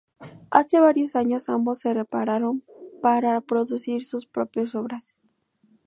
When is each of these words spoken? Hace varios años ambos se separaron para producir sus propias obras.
Hace 0.49 0.79
varios 0.79 1.15
años 1.15 1.47
ambos 1.47 1.77
se 1.81 1.93
separaron 1.93 2.63
para 3.03 3.39
producir 3.39 4.03
sus 4.03 4.25
propias 4.25 4.73
obras. 4.73 5.15